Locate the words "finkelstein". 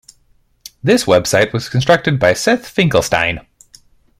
2.67-3.45